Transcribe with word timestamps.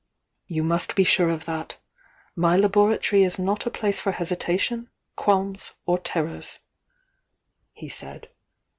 "You 0.47 0.63
must 0.63 0.95
be 0.95 1.03
sure 1.03 1.29
of 1.29 1.45
that! 1.45 1.77
My 2.35 2.57
laboratory 2.57 3.21
is 3.21 3.37
not 3.37 3.67
a 3.67 3.69
place 3.69 3.99
for 4.01 4.13
hesitation, 4.13 4.89
qualms, 5.15 5.73
or 5.85 5.99
terrors," 5.99 6.57
he 7.71 7.87
said. 7.87 8.27